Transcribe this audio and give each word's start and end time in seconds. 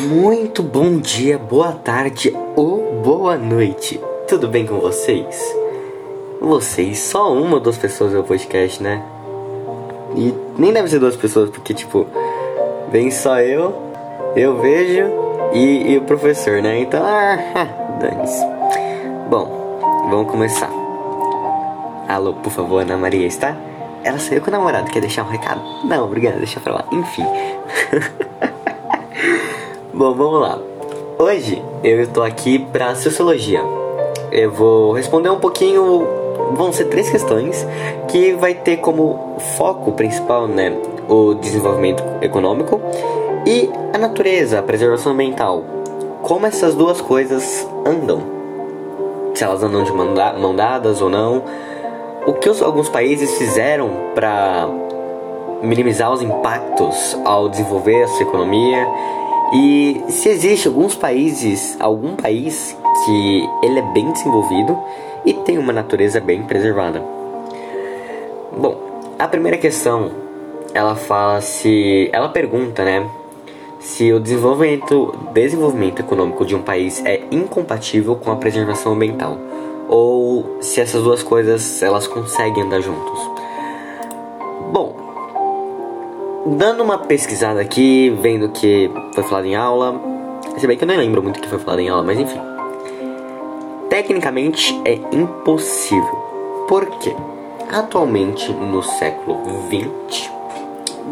Muito 0.00 0.62
bom 0.62 0.98
dia, 0.98 1.38
boa 1.38 1.72
tarde 1.72 2.34
ou 2.56 3.02
boa 3.04 3.36
noite. 3.36 4.00
Tudo 4.26 4.48
bem 4.48 4.66
com 4.66 4.78
vocês? 4.78 5.54
Vocês, 6.40 6.98
só 6.98 7.32
uma 7.32 7.54
ou 7.54 7.60
duas 7.60 7.76
pessoas 7.76 8.12
no 8.14 8.24
podcast, 8.24 8.82
né? 8.82 9.02
E 10.16 10.34
nem 10.58 10.72
deve 10.72 10.88
ser 10.88 10.98
duas 10.98 11.14
pessoas, 11.14 11.50
porque 11.50 11.74
tipo, 11.74 12.06
vem 12.90 13.10
só 13.10 13.38
eu, 13.40 13.74
eu 14.34 14.60
vejo 14.60 15.10
e, 15.52 15.92
e 15.92 15.98
o 15.98 16.02
professor, 16.02 16.62
né? 16.62 16.80
Então, 16.80 17.02
ah, 17.04 17.98
dane-se. 18.00 18.44
Bom, 19.28 20.08
vamos 20.10 20.30
começar. 20.30 20.70
Alô, 22.08 22.32
por 22.32 22.50
favor, 22.50 22.80
Ana 22.82 22.96
Maria, 22.96 23.26
está? 23.26 23.54
Ela 24.02 24.18
saiu 24.18 24.40
com 24.40 24.48
o 24.48 24.52
namorado, 24.52 24.90
quer 24.90 25.00
deixar 25.00 25.22
um 25.22 25.28
recado? 25.28 25.60
Não, 25.84 26.04
obrigado, 26.04 26.38
deixa 26.38 26.58
pra 26.60 26.74
lá. 26.74 26.84
Enfim. 26.90 27.26
Bom, 29.94 30.14
vamos 30.14 30.40
lá. 30.40 30.58
Hoje 31.18 31.62
eu 31.84 32.00
estou 32.00 32.22
aqui 32.22 32.58
para 32.58 32.94
sociologia. 32.94 33.60
Eu 34.30 34.50
vou 34.50 34.92
responder 34.92 35.28
um 35.28 35.38
pouquinho, 35.38 36.08
vão 36.54 36.72
ser 36.72 36.86
três 36.86 37.10
questões 37.10 37.66
que 38.08 38.32
vai 38.32 38.54
ter 38.54 38.78
como 38.78 39.36
foco 39.58 39.92
principal, 39.92 40.48
né, 40.48 40.74
o 41.10 41.34
desenvolvimento 41.34 42.02
econômico 42.22 42.80
e 43.46 43.68
a 43.92 43.98
natureza, 43.98 44.60
a 44.60 44.62
preservação 44.62 45.12
ambiental. 45.12 45.62
Como 46.22 46.46
essas 46.46 46.74
duas 46.74 47.02
coisas 47.02 47.68
andam? 47.84 48.22
Se 49.34 49.44
elas 49.44 49.62
andam 49.62 49.84
de 49.84 49.92
mão 49.92 50.56
dadas 50.56 51.02
ou 51.02 51.10
não? 51.10 51.42
O 52.26 52.32
que 52.32 52.48
os, 52.48 52.62
alguns 52.62 52.88
países 52.88 53.36
fizeram 53.36 53.90
para 54.14 54.70
minimizar 55.62 56.10
os 56.10 56.22
impactos 56.22 57.14
ao 57.26 57.50
desenvolver 57.50 58.04
a 58.04 58.08
sua 58.08 58.22
economia 58.22 58.88
e 59.52 60.02
se 60.08 60.28
existe 60.28 60.68
alguns 60.68 60.94
países, 60.94 61.76
algum 61.78 62.16
país 62.16 62.76
que 63.04 63.48
ele 63.62 63.78
é 63.78 63.92
bem 63.92 64.10
desenvolvido 64.10 64.78
e 65.24 65.34
tem 65.34 65.58
uma 65.58 65.72
natureza 65.72 66.20
bem 66.20 66.42
preservada. 66.42 67.02
Bom, 68.56 68.76
a 69.18 69.28
primeira 69.28 69.58
questão, 69.58 70.10
ela 70.72 70.94
fala 70.94 71.40
se, 71.40 72.08
ela 72.12 72.28
pergunta, 72.28 72.84
né, 72.84 73.06
se 73.78 74.12
o 74.12 74.20
desenvolvimento, 74.20 75.14
desenvolvimento 75.32 76.00
econômico 76.00 76.44
de 76.46 76.54
um 76.54 76.62
país 76.62 77.04
é 77.04 77.22
incompatível 77.30 78.16
com 78.16 78.30
a 78.30 78.36
preservação 78.36 78.92
ambiental 78.92 79.36
ou 79.88 80.58
se 80.60 80.80
essas 80.80 81.02
duas 81.02 81.22
coisas 81.22 81.82
elas 81.82 82.06
conseguem 82.06 82.62
andar 82.62 82.80
juntos. 82.80 83.18
Bom, 84.72 85.01
dando 86.46 86.82
uma 86.82 86.98
pesquisada 86.98 87.60
aqui, 87.60 88.10
vendo 88.20 88.48
que 88.50 88.90
foi 89.14 89.24
falado 89.24 89.46
em 89.46 89.54
aula, 89.54 90.00
se 90.58 90.66
bem 90.66 90.76
que 90.76 90.84
eu 90.84 90.88
nem 90.88 90.96
lembro 90.96 91.22
muito 91.22 91.38
o 91.38 91.40
que 91.40 91.48
foi 91.48 91.58
falado 91.58 91.80
em 91.80 91.88
aula, 91.88 92.02
mas 92.02 92.18
enfim. 92.18 92.40
Tecnicamente 93.88 94.80
é 94.84 94.94
impossível. 95.14 96.64
Por 96.68 96.86
quê? 96.98 97.14
Atualmente 97.70 98.52
no 98.52 98.82
século 98.82 99.68
20, 99.68 100.30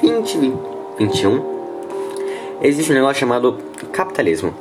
20, 0.00 0.52
21, 0.98 1.42
existe 2.62 2.92
um 2.92 2.94
negócio 2.94 3.20
chamado 3.20 3.58
capitalismo. 3.92 4.54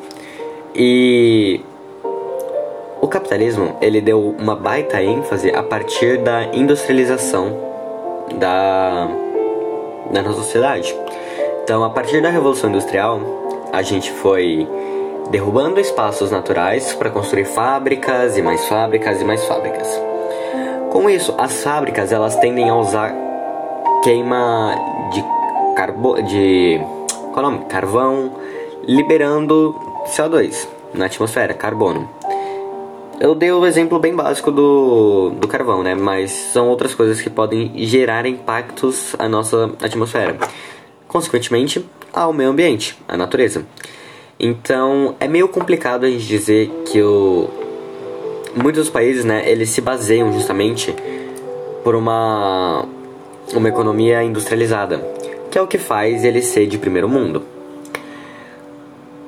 E 0.75 1.61
o 3.01 3.07
capitalismo, 3.07 3.75
ele 3.81 4.01
deu 4.01 4.35
uma 4.39 4.55
baita 4.55 5.03
ênfase 5.03 5.51
a 5.51 5.61
partir 5.61 6.17
da 6.19 6.45
industrialização 6.55 7.57
da, 8.39 9.07
da 10.13 10.21
nossa 10.21 10.37
sociedade. 10.37 10.95
Então, 11.63 11.83
a 11.83 11.89
partir 11.89 12.21
da 12.21 12.29
Revolução 12.29 12.69
Industrial, 12.69 13.19
a 13.71 13.81
gente 13.81 14.11
foi 14.11 14.67
derrubando 15.31 15.79
espaços 15.79 16.29
naturais 16.29 16.93
para 16.93 17.09
construir 17.09 17.45
fábricas 17.45 18.37
e 18.37 18.41
mais 18.41 18.65
fábricas 18.65 19.19
e 19.21 19.25
mais 19.25 19.43
fábricas. 19.45 19.87
Com 20.91 21.09
isso, 21.09 21.33
as 21.37 21.63
fábricas 21.63 22.11
elas 22.11 22.35
tendem 22.35 22.69
a 22.69 22.75
usar 22.75 23.13
queima 24.03 24.75
de 25.11 25.23
carbo 25.75 26.21
de 26.21 26.79
qual 27.33 27.45
é 27.45 27.47
o 27.47 27.51
nome? 27.51 27.65
carvão, 27.65 28.31
liberando 28.83 29.73
CO2 30.05 30.67
na 30.93 31.05
atmosfera, 31.05 31.53
carbono. 31.53 32.07
Eu 33.23 33.33
dei 33.33 33.49
o 33.53 33.65
exemplo 33.65 33.99
bem 33.99 34.13
básico 34.13 34.51
do, 34.51 35.29
do 35.39 35.47
carvão, 35.47 35.81
né? 35.81 35.95
Mas 35.95 36.29
são 36.29 36.67
outras 36.67 36.93
coisas 36.93 37.21
que 37.21 37.29
podem 37.29 37.71
gerar 37.85 38.25
impactos 38.25 39.15
à 39.17 39.29
nossa 39.29 39.71
atmosfera. 39.81 40.35
Consequentemente, 41.07 41.85
ao 42.11 42.33
meio 42.33 42.49
ambiente, 42.49 42.99
à 43.07 43.15
natureza. 43.15 43.65
Então, 44.37 45.15
é 45.21 45.27
meio 45.29 45.47
complicado 45.47 46.05
a 46.05 46.09
gente 46.09 46.27
dizer 46.27 46.69
que 46.85 47.01
o... 47.01 47.47
muitos 48.61 48.89
países, 48.89 49.23
né, 49.23 49.49
eles 49.49 49.69
se 49.69 49.79
baseiam 49.79 50.33
justamente 50.33 50.93
por 51.81 51.95
uma, 51.95 52.85
uma 53.53 53.69
economia 53.69 54.21
industrializada, 54.21 54.97
que 55.49 55.57
é 55.57 55.61
o 55.61 55.67
que 55.67 55.77
faz 55.77 56.25
ele 56.25 56.41
ser 56.41 56.67
de 56.67 56.77
primeiro 56.77 57.07
mundo. 57.07 57.41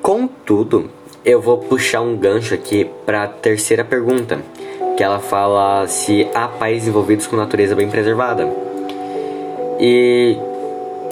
Contudo, 0.02 0.90
eu 1.26 1.42
vou 1.42 1.58
puxar 1.58 2.02
um 2.02 2.16
gancho 2.16 2.54
aqui 2.54 2.86
para 3.04 3.24
a 3.24 3.28
terceira 3.28 3.84
pergunta, 3.84 4.40
que 4.96 5.04
ela 5.04 5.20
fala 5.20 5.88
se 5.88 6.28
há 6.36 6.48
países 6.48 6.88
envolvidos 6.88 7.26
com 7.26 7.36
natureza 7.36 7.76
bem 7.76 7.90
preservada. 7.90 8.48
E 9.80 10.38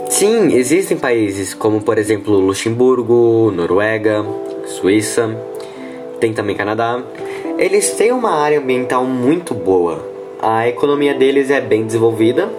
sim, 0.10 0.54
existem 0.54 0.96
países 0.96 1.56
como 1.56 1.82
por 1.82 1.98
exemplo 1.98 2.38
Luxemburgo, 2.38 3.52
Noruega, 3.52 4.24
Suíça, 4.68 5.36
tem 6.20 6.32
também 6.32 6.56
Canadá. 6.56 7.02
Eles 7.58 7.92
têm 7.92 8.12
uma 8.12 8.36
área 8.36 8.60
ambiental 8.60 9.04
muito 9.06 9.56
boa. 9.56 10.08
A 10.40 10.68
economia 10.68 11.16
deles 11.16 11.50
é 11.50 11.60
bem 11.60 11.86
desenvolvida, 11.86 12.50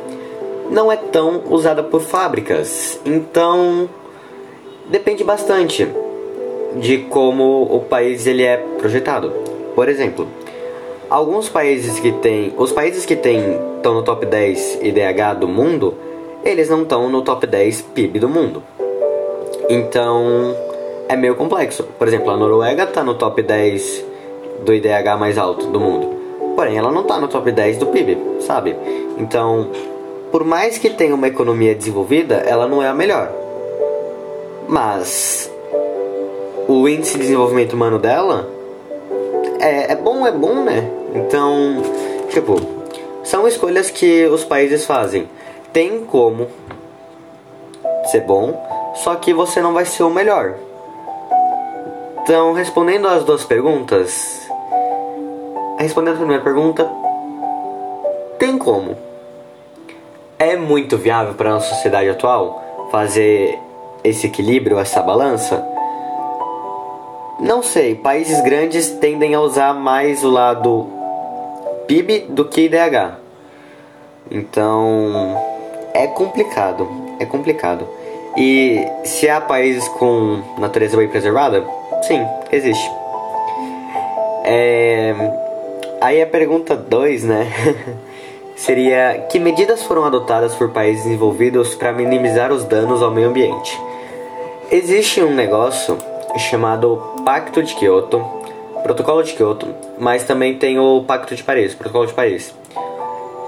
não 0.71 0.91
é 0.91 0.97
tão 0.97 1.43
usada 1.51 1.83
por 1.85 2.01
fábricas, 2.01 2.99
então 3.05 3.89
depende 4.91 5.23
bastante 5.23 5.87
de 6.75 6.99
como 6.99 7.63
o 7.63 7.81
país 7.81 8.27
ele 8.27 8.43
é 8.43 8.57
projetado. 8.57 9.33
Por 9.75 9.89
exemplo, 9.89 10.27
alguns 11.09 11.49
países 11.49 11.99
que 11.99 12.13
têm, 12.13 12.53
os 12.57 12.73
países 12.73 13.07
que 13.07 13.17
têm 13.17 13.59
estão 13.77 13.95
no 13.95 14.03
top 14.03 14.27
10 14.27 14.81
IDH 14.83 15.39
do 15.41 15.49
mundo, 15.49 15.95
eles 16.45 16.69
não 16.69 16.83
estão 16.83 17.09
no 17.09 17.23
top 17.23 17.47
10 17.47 17.83
PIB 17.83 18.19
do 18.19 18.29
mundo. 18.29 18.63
Então, 19.69 20.55
é 21.09 21.17
meio 21.17 21.35
complexo. 21.35 21.85
Por 21.99 22.07
exemplo, 22.07 22.31
a 22.31 22.37
Noruega 22.37 22.85
está 22.85 23.03
no 23.03 23.15
top 23.15 23.43
10 23.43 24.05
do 24.65 24.73
IDH 24.73 25.17
mais 25.19 25.39
alto 25.39 25.67
do 25.67 25.81
mundo. 25.81 26.15
Porém, 26.55 26.77
ela 26.77 26.93
não 26.93 27.03
está 27.03 27.19
no 27.19 27.29
top 27.29 27.51
10 27.51 27.79
do 27.79 27.87
PIB, 27.87 28.17
sabe? 28.41 28.77
Então, 29.19 29.71
por 30.31 30.45
mais 30.45 30.79
que 30.79 30.91
tenha 30.91 31.15
uma 31.15 31.29
economia 31.29 31.75
desenvolvida, 31.75 32.37
ela 32.37 32.67
não 32.67 32.83
é 32.83 32.89
a 32.89 32.95
melhor. 32.95 33.33
Mas 34.69 35.53
o 36.69 36.89
índice 36.89 37.15
de 37.15 37.21
desenvolvimento 37.21 37.75
humano 37.75 37.99
dela 37.99 38.49
é, 39.61 39.93
é 39.93 39.97
bom, 39.97 40.27
é 40.27 40.33
bom, 40.33 40.63
né? 40.63 40.91
Então, 41.15 41.83
tipo, 42.31 42.57
são 43.23 43.47
escolhas 43.47 43.91
que 43.91 44.27
os 44.27 44.45
países 44.45 44.85
fazem. 44.85 45.29
Tem 45.73 46.05
como 46.05 46.49
ser 48.11 48.21
bom, 48.21 48.93
só 48.95 49.15
que 49.15 49.33
você 49.33 49.61
não 49.61 49.73
vai 49.73 49.85
ser 49.85 50.03
o 50.03 50.11
melhor. 50.11 50.55
Então, 52.23 52.53
respondendo 52.53 53.09
às 53.09 53.25
duas 53.25 53.45
perguntas, 53.45 54.49
respondendo 55.79 56.15
a 56.15 56.19
primeira 56.19 56.43
pergunta, 56.43 56.91
tem 58.39 58.57
como. 58.59 58.97
É 60.39 60.57
muito 60.57 60.97
viável 60.97 61.35
para 61.35 61.51
a 61.51 61.53
nossa 61.55 61.75
sociedade 61.75 62.09
atual 62.09 62.63
fazer 62.91 63.59
esse 64.03 64.27
equilíbrio, 64.27 64.79
essa 64.79 65.03
balança? 65.03 65.74
Não 67.45 67.63
sei, 67.63 67.95
países 67.95 68.41
grandes 68.41 68.89
tendem 68.89 69.35
a 69.35 69.41
usar 69.41 69.75
mais 69.75 70.25
o 70.25 70.31
lado 70.31 70.89
PIB 71.87 72.21
do 72.31 72.47
que 72.47 72.63
IDH. 72.63 73.19
Então, 74.31 75.39
é 75.93 76.07
complicado, 76.07 76.89
é 77.21 77.27
complicado. 77.27 77.87
E 78.35 78.89
se 79.05 79.29
há 79.29 79.43
países 79.43 79.87
com 79.89 80.43
natureza 80.57 80.97
bem 80.97 81.07
preservada? 81.07 81.63
Sim, 82.05 82.27
existe. 82.51 82.91
É... 84.43 85.15
Aí 86.01 86.23
a 86.23 86.27
pergunta 86.27 86.75
2, 86.75 87.25
né? 87.25 87.47
Seria: 88.57 89.27
que 89.31 89.39
medidas 89.39 89.83
foram 89.83 90.07
adotadas 90.07 90.55
por 90.55 90.71
países 90.71 91.05
envolvidos 91.05 91.75
para 91.75 91.93
minimizar 91.93 92.51
os 92.51 92.65
danos 92.65 93.03
ao 93.03 93.11
meio 93.11 93.29
ambiente? 93.29 93.79
Existe 94.71 95.23
um 95.23 95.35
negócio 95.35 95.99
chamado 96.39 97.01
Pacto 97.25 97.63
de 97.63 97.75
Kyoto, 97.75 98.25
Protocolo 98.83 99.23
de 99.23 99.33
Kyoto, 99.35 99.69
mas 99.99 100.25
também 100.25 100.59
tem 100.59 100.79
o 100.79 101.03
Pacto 101.07 101.35
de 101.35 101.43
Paris, 101.43 101.75
Protocolo 101.75 102.07
de 102.07 102.13
Paris, 102.13 102.55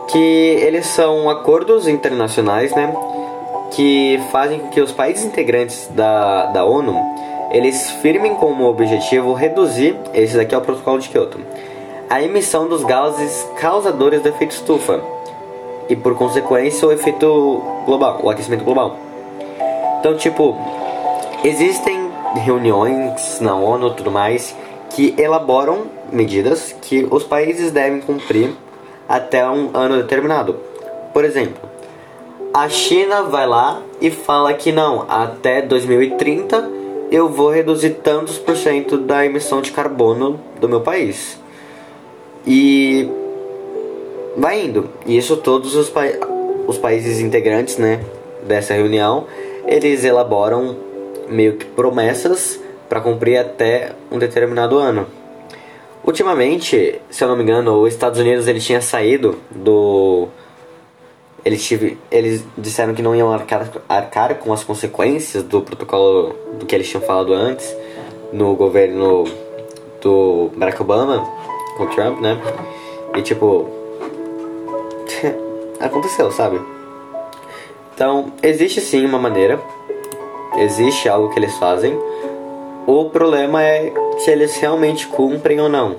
que 0.08 0.18
eles 0.18 0.86
são 0.86 1.28
acordos 1.28 1.88
internacionais, 1.88 2.74
né, 2.74 2.94
que 3.72 4.20
fazem 4.30 4.60
com 4.60 4.68
que 4.68 4.80
os 4.80 4.92
países 4.92 5.24
integrantes 5.24 5.88
da, 5.92 6.46
da 6.46 6.64
ONU 6.64 6.94
eles 7.50 7.90
firmem 8.02 8.34
como 8.34 8.64
objetivo 8.64 9.32
reduzir, 9.32 9.96
esse 10.12 10.36
daqui 10.36 10.54
é 10.54 10.58
o 10.58 10.60
protocolo 10.60 10.98
de 10.98 11.08
Kyoto, 11.08 11.38
a 12.08 12.22
emissão 12.22 12.68
dos 12.68 12.84
gases 12.84 13.48
causadores 13.56 14.22
do 14.22 14.28
efeito 14.28 14.52
estufa 14.52 15.00
e 15.88 15.96
por 15.96 16.14
consequência 16.16 16.86
o 16.86 16.92
efeito 16.92 17.62
global, 17.84 18.20
o 18.22 18.30
aquecimento 18.30 18.64
global. 18.64 18.96
Então, 20.00 20.16
tipo, 20.16 20.56
existem 21.44 22.05
reuniões 22.38 23.40
na 23.40 23.54
ONU 23.56 23.88
e 23.88 23.94
tudo 23.94 24.10
mais 24.10 24.54
que 24.90 25.14
elaboram 25.18 25.86
medidas 26.12 26.74
que 26.82 27.06
os 27.10 27.24
países 27.24 27.70
devem 27.70 28.00
cumprir 28.00 28.52
até 29.08 29.48
um 29.48 29.70
ano 29.74 29.96
determinado. 29.98 30.56
Por 31.12 31.24
exemplo, 31.24 31.68
a 32.52 32.68
China 32.68 33.22
vai 33.22 33.46
lá 33.46 33.82
e 34.00 34.10
fala 34.10 34.54
que 34.54 34.72
não, 34.72 35.04
até 35.08 35.60
2030 35.62 36.70
eu 37.10 37.28
vou 37.28 37.50
reduzir 37.50 37.90
tantos 38.02 38.38
por 38.38 38.56
cento 38.56 38.96
da 38.96 39.24
emissão 39.24 39.60
de 39.60 39.70
carbono 39.70 40.40
do 40.60 40.68
meu 40.68 40.80
país. 40.80 41.38
E 42.46 43.08
vai 44.36 44.64
indo. 44.64 44.88
E 45.06 45.16
isso 45.16 45.36
todos 45.36 45.74
os, 45.74 45.88
pa 45.88 46.04
os 46.66 46.78
países 46.78 47.20
integrantes, 47.20 47.76
né, 47.76 48.00
dessa 48.42 48.74
reunião, 48.74 49.26
eles 49.66 50.04
elaboram 50.04 50.76
meio 51.28 51.56
que 51.56 51.64
promessas 51.64 52.60
para 52.88 53.00
cumprir 53.00 53.38
até 53.38 53.92
um 54.10 54.18
determinado 54.18 54.78
ano. 54.78 55.06
Ultimamente, 56.04 57.00
se 57.10 57.24
eu 57.24 57.28
não 57.28 57.36
me 57.36 57.42
engano, 57.42 57.82
os 57.82 57.92
Estados 57.92 58.20
Unidos 58.20 58.46
ele 58.46 58.60
tinha 58.60 58.80
saído 58.80 59.38
do 59.50 60.28
eles, 61.46 61.64
tive, 61.64 61.96
eles 62.10 62.44
disseram 62.58 62.92
que 62.92 63.00
não 63.00 63.14
iam 63.14 63.32
arcar, 63.32 63.70
arcar 63.88 64.34
com 64.34 64.52
as 64.52 64.64
consequências 64.64 65.44
do 65.44 65.62
protocolo 65.62 66.34
do 66.58 66.66
que 66.66 66.74
eles 66.74 66.88
tinham 66.88 67.00
falado 67.00 67.32
antes 67.32 67.72
no 68.32 68.56
governo 68.56 69.22
do 70.02 70.50
Barack 70.56 70.82
Obama 70.82 71.24
com 71.76 71.84
o 71.84 71.86
Trump, 71.86 72.20
né? 72.20 72.36
E 73.16 73.22
tipo, 73.22 73.68
aconteceu, 75.78 76.32
sabe? 76.32 76.60
Então, 77.94 78.32
existe 78.42 78.80
sim 78.80 79.06
uma 79.06 79.18
maneira, 79.18 79.60
existe 80.58 81.08
algo 81.08 81.30
que 81.30 81.38
eles 81.38 81.54
fazem. 81.56 81.98
O 82.86 83.10
problema 83.10 83.62
é 83.62 83.92
se 84.18 84.30
eles 84.30 84.56
realmente 84.56 85.06
cumprem 85.06 85.60
ou 85.60 85.68
não. 85.68 85.96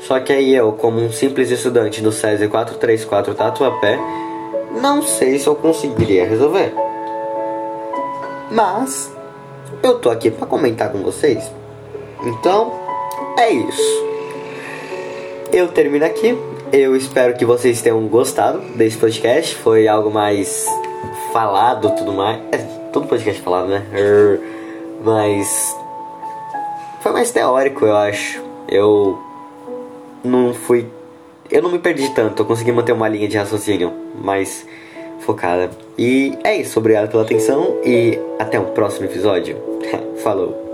Só 0.00 0.18
que 0.20 0.32
aí 0.32 0.54
eu, 0.54 0.72
como 0.72 1.00
um 1.00 1.12
simples 1.12 1.50
estudante 1.50 2.00
do 2.00 2.10
SESI 2.10 2.48
434 2.48 3.34
Tatuapé, 3.34 3.98
não 4.80 5.02
sei 5.02 5.38
se 5.38 5.46
eu 5.46 5.54
conseguiria 5.54 6.26
resolver. 6.26 6.74
Mas 8.50 9.12
eu 9.82 9.98
tô 9.98 10.10
aqui 10.10 10.30
para 10.30 10.46
comentar 10.46 10.90
com 10.90 10.98
vocês. 10.98 11.50
Então, 12.22 12.72
é 13.38 13.50
isso. 13.50 14.04
Eu 15.52 15.68
termino 15.68 16.04
aqui. 16.04 16.36
Eu 16.72 16.94
espero 16.94 17.34
que 17.34 17.44
vocês 17.44 17.82
tenham 17.82 18.00
gostado 18.06 18.60
desse 18.76 18.96
podcast. 18.96 19.54
Foi 19.56 19.88
algo 19.88 20.10
mais 20.10 20.66
falado, 21.32 21.90
tudo 21.96 22.12
mais. 22.12 22.69
É, 22.90 22.92
todo 22.92 23.06
podcast 23.06 23.40
falado, 23.42 23.68
né? 23.68 23.82
Mas 25.04 25.76
foi 27.00 27.12
mais 27.12 27.30
teórico, 27.30 27.86
eu 27.86 27.96
acho. 27.96 28.42
Eu 28.68 29.18
não 30.22 30.52
fui 30.52 30.86
eu 31.50 31.60
não 31.60 31.70
me 31.70 31.80
perdi 31.80 32.08
tanto, 32.10 32.42
eu 32.42 32.46
consegui 32.46 32.70
manter 32.70 32.92
uma 32.92 33.08
linha 33.08 33.26
de 33.26 33.36
raciocínio 33.36 33.92
mais 34.14 34.64
focada. 35.18 35.70
E 35.98 36.38
é 36.44 36.56
isso, 36.56 36.78
obrigado 36.78 37.10
pela 37.10 37.24
atenção 37.24 37.78
e 37.84 38.18
até 38.38 38.58
o 38.58 38.66
próximo 38.66 39.06
episódio. 39.06 39.56
Falou! 40.22 40.69